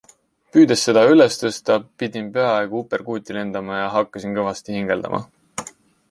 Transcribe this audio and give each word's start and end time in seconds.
Püüdes 0.55 0.83
seda 0.87 1.01
üles 1.15 1.35
tõsta 1.41 1.75
pidin 2.03 2.31
peaaegu 2.37 2.81
uperkuuti 2.85 3.37
lendama 3.37 3.77
ja 3.77 3.83
hakkasin 3.97 4.33
kõvasti 4.39 4.79
hingeldama. 4.79 5.21